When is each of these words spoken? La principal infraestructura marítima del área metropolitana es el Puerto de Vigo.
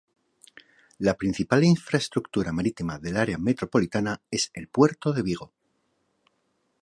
La 1.07 1.13
principal 1.15 1.63
infraestructura 1.63 2.51
marítima 2.51 2.97
del 2.97 3.17
área 3.17 3.37
metropolitana 3.37 4.19
es 4.31 4.49
el 4.55 4.67
Puerto 4.67 5.13
de 5.13 5.21
Vigo. 5.21 5.53